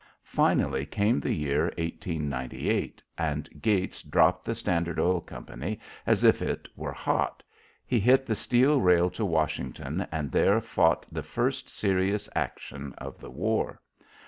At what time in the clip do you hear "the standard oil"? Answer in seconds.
4.43-5.21